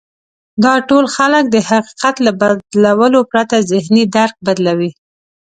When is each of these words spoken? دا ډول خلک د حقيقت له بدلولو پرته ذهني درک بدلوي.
دا 0.63 0.73
ډول 0.87 1.05
خلک 1.15 1.43
د 1.49 1.57
حقيقت 1.69 2.15
له 2.25 2.31
بدلولو 2.39 3.19
پرته 3.31 3.55
ذهني 3.71 4.03
درک 4.15 4.35
بدلوي. 4.45 4.91